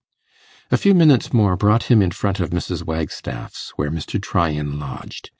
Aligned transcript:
A 0.71 0.77
few 0.77 0.95
minutes 0.95 1.31
more 1.31 1.55
brought 1.55 1.83
him 1.83 2.01
in 2.01 2.09
front 2.09 2.39
of 2.39 2.49
Mrs. 2.49 2.81
Wagstaff's, 2.83 3.71
where 3.75 3.91
Mr. 3.91 4.19
Tryan 4.19 4.79
lodged. 4.79 5.29